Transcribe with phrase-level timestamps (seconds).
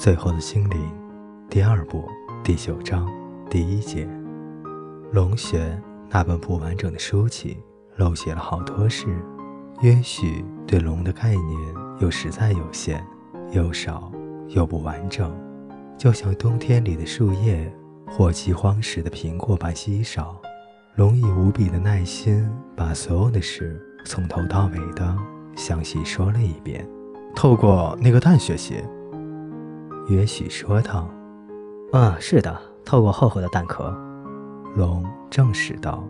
[0.00, 0.80] 最后的精灵，
[1.50, 2.08] 第二部
[2.42, 3.06] 第九章
[3.50, 4.08] 第一节。
[5.12, 7.58] 龙学那本不完整的书籍
[7.96, 9.08] 漏写了好多事，
[9.82, 13.04] 也许对龙的概念又实在有限，
[13.52, 14.10] 又少
[14.48, 15.30] 又不完整，
[15.98, 17.70] 就像冬天里的树叶
[18.08, 20.34] 或饥荒时的苹果般稀少。
[20.94, 25.14] 龙以无比的耐心把所有的事从头到尾的
[25.54, 26.88] 详细说了一遍。
[27.36, 28.82] 透过那个蛋学习。
[30.10, 31.08] 也许说道
[31.94, 33.96] ：“啊，是的，透过厚厚的蛋壳。”
[34.74, 36.02] 龙证实道：“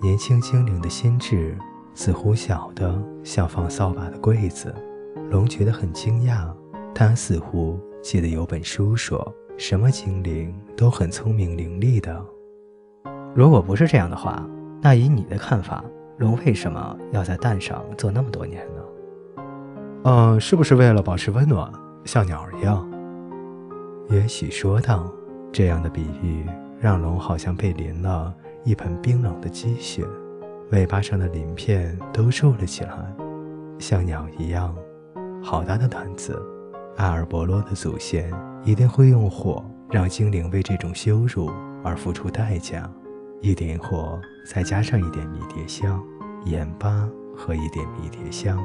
[0.00, 1.58] 年轻精灵的心智
[1.92, 4.72] 似乎小的像放扫把的柜子。”
[5.30, 6.48] 龙觉得很惊讶，
[6.94, 12.24] 他似乎记得有本书说，什么精灵都很聪明伶俐的。
[13.34, 14.44] 如果不是这样的话，
[14.80, 15.84] 那以你的看法，
[16.18, 19.42] 龙为什么要在蛋上做那么多年呢？
[20.04, 21.70] 嗯，是不是为了保持温暖，
[22.04, 22.89] 像鸟一样？
[24.10, 25.08] 也许说道
[25.52, 26.44] ：“这样的比喻
[26.80, 30.04] 让龙好像被淋了一盆冰冷的积雪，
[30.72, 33.14] 尾巴上的鳞片都皱了起来，
[33.78, 34.74] 像鸟一样。
[35.40, 36.36] 好大的胆子！
[36.96, 38.32] 阿尔伯洛的祖先
[38.64, 41.48] 一定会用火让精灵为这种羞辱
[41.84, 42.90] 而付出代价。
[43.40, 46.02] 一点火，再加上一点迷迭香、
[46.44, 48.58] 盐巴和一点迷迭香，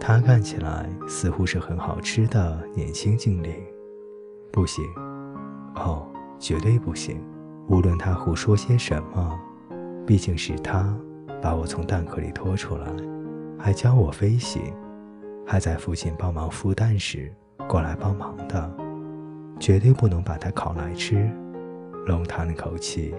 [0.00, 3.52] 它看起来似乎是很好吃的年轻精灵。”
[4.52, 4.84] 不行，
[5.74, 6.06] 哦，
[6.38, 7.22] 绝对不行！
[7.68, 9.38] 无论他胡说些什么，
[10.06, 10.96] 毕竟是他
[11.42, 12.86] 把我从蛋壳里拖出来，
[13.58, 14.72] 还教我飞行，
[15.46, 17.30] 还在父亲帮忙孵蛋时
[17.68, 18.74] 过来帮忙的，
[19.58, 21.28] 绝对不能把它烤来吃。
[22.06, 23.14] 龙叹了口气，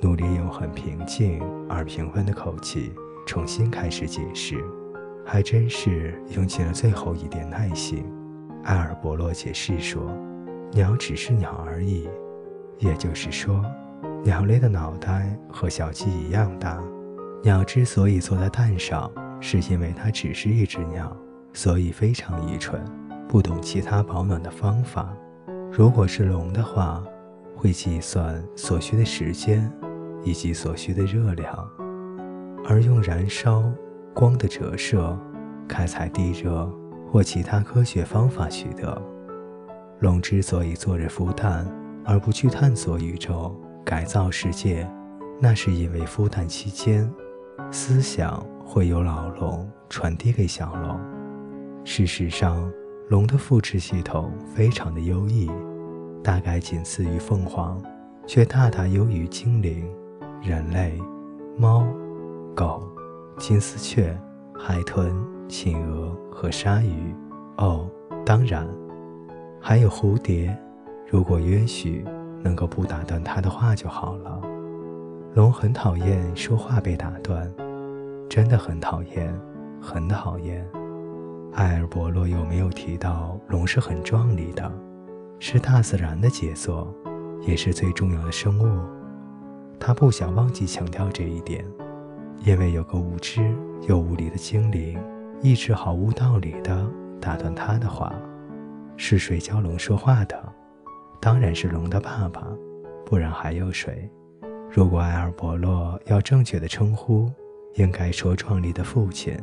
[0.00, 2.92] 努力用很平静而平稳的口气
[3.26, 4.62] 重新开始解释，
[5.24, 8.04] 还真是用尽了最后一点耐心。
[8.64, 10.02] 埃尔伯洛解释说。
[10.72, 12.08] 鸟只是鸟而已，
[12.78, 13.64] 也就是说，
[14.22, 16.82] 鸟类的脑袋和小鸡一样大。
[17.42, 19.10] 鸟之所以坐在蛋上，
[19.40, 21.16] 是因为它只是一只鸟，
[21.52, 22.84] 所以非常愚蠢，
[23.28, 25.16] 不懂其他保暖的方法。
[25.72, 27.02] 如果是龙的话，
[27.54, 29.70] 会计算所需的时间
[30.24, 31.70] 以及所需的热量，
[32.68, 33.62] 而用燃烧、
[34.12, 35.16] 光的折射、
[35.66, 36.70] 开采地热
[37.10, 39.00] 或其他科学方法取得。
[40.00, 41.66] 龙之所以坐着孵蛋，
[42.04, 44.86] 而不去探索宇宙、改造世界，
[45.40, 47.10] 那是因为孵蛋期间，
[47.70, 51.00] 思想会由老龙传递给小龙。
[51.82, 52.70] 事实上，
[53.08, 55.50] 龙的复制系统非常的优异，
[56.22, 57.82] 大概仅次于凤凰，
[58.26, 59.88] 却大大优于精灵、
[60.42, 61.00] 人类、
[61.56, 61.86] 猫、
[62.54, 62.86] 狗、
[63.38, 64.14] 金丝雀、
[64.58, 65.16] 海豚、
[65.48, 67.14] 企鹅和鲨鱼。
[67.56, 67.88] 哦，
[68.26, 68.68] 当然。
[69.68, 70.56] 还有蝴蝶，
[71.10, 72.04] 如果约许
[72.40, 74.40] 能够不打断他的话就好了。
[75.34, 77.52] 龙很讨厌说话被打断，
[78.30, 79.36] 真的很讨厌，
[79.82, 80.64] 很讨厌。
[81.54, 84.70] 埃尔伯洛有没有提到龙是很壮丽的，
[85.40, 86.86] 是大自然的杰作，
[87.44, 88.80] 也是最重要的生物？
[89.80, 91.64] 他不想忘记强调这一点，
[92.44, 93.52] 因为有个无知
[93.88, 94.96] 又无理的精灵，
[95.42, 96.86] 一直毫无道理的
[97.20, 98.14] 打断他的话。
[98.96, 100.52] 是谁教龙说话的？
[101.20, 102.46] 当然是龙的爸爸，
[103.04, 104.10] 不然还有谁？
[104.70, 107.30] 如果埃尔伯洛要正确的称呼，
[107.74, 109.36] 应该说壮丽的父亲。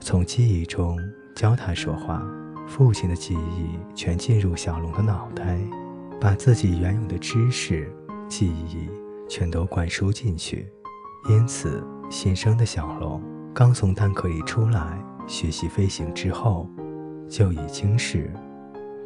[0.00, 0.98] 从记忆中
[1.34, 2.22] 教他说话，
[2.66, 5.58] 父亲的记忆全进入小龙的脑袋，
[6.20, 7.90] 把自己原有的知识、
[8.28, 8.88] 记忆
[9.28, 10.70] 全都灌输进去。
[11.28, 13.22] 因此，新生的小龙
[13.54, 16.68] 刚从蛋壳里出来学习飞行之后，
[17.28, 18.30] 就已经是。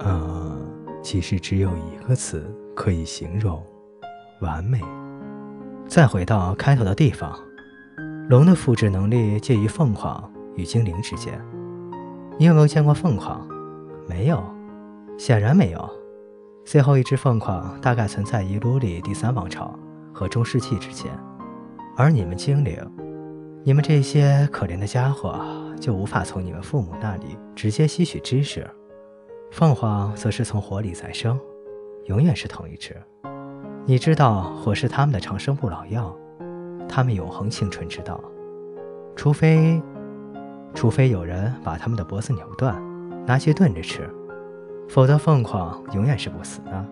[0.01, 0.59] 呃，
[1.03, 2.43] 其实只有一个词
[2.75, 3.63] 可以形容：
[4.41, 4.81] 完美。
[5.87, 7.39] 再回到开头的地方，
[8.29, 11.41] 龙的复制能力介于凤凰与精灵之间。
[12.39, 13.47] 你有没有见过凤凰？
[14.09, 14.43] 没有，
[15.19, 15.91] 显然没有。
[16.65, 19.79] 最后一只凤凰大概存在伊鲁里第三王朝
[20.15, 21.11] 和中世纪之间，
[21.97, 22.77] 而你们精灵，
[23.65, 25.39] 你们这些可怜的家伙，
[25.79, 28.67] 就无法从你们父母那里直接吸取知识。
[29.51, 31.39] 凤凰则是从火里再生，
[32.05, 32.97] 永远是同一只。
[33.85, 36.17] 你知道火是他们的长生不老药，
[36.89, 38.21] 他们永恒青春之道。
[39.17, 39.83] 除非，
[40.73, 42.81] 除非有人把他们的脖子扭断，
[43.27, 44.09] 拿去炖着吃，
[44.89, 46.87] 否则凤凰永远是不死的。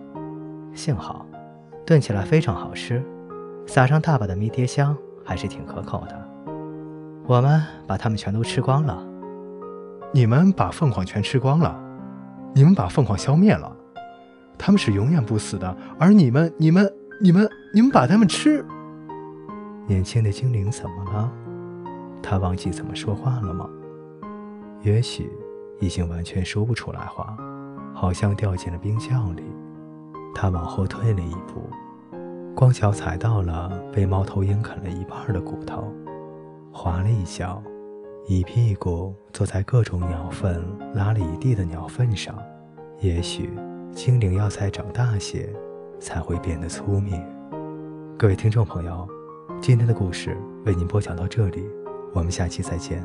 [0.73, 1.25] 幸好，
[1.85, 3.01] 炖起来非常好吃，
[3.65, 6.29] 撒上大把的迷迭香，还是挺可口的。
[7.25, 9.01] 我们把它们全都吃光了。
[10.11, 11.85] 你们把凤凰全吃光了？
[12.53, 13.75] 你们把凤凰消灭了，
[14.57, 16.91] 他们是永远不死的，而你们，你们，
[17.21, 18.65] 你们，你们把他们吃。
[19.87, 21.31] 年轻的精灵怎么了？
[22.21, 23.69] 他忘记怎么说话了吗？
[24.81, 25.31] 也许
[25.79, 27.35] 已经完全说不出来话，
[27.93, 29.43] 好像掉进了冰窖里。
[30.35, 31.69] 他往后退了一步，
[32.55, 35.91] 光脚踩到了被猫头鹰啃了一半的骨头，
[36.71, 37.61] 滑了一跤，
[38.29, 42.37] 一屁股坐在各种鸟粪拉了一地的鸟粪上。
[42.99, 43.49] 也许。
[43.91, 45.51] 精灵要再长大些，
[45.99, 47.19] 才会变得聪明。
[48.19, 49.07] 各位听众朋友，
[49.59, 51.67] 今天的故事为您播讲到这里，
[52.13, 53.03] 我们下期再见。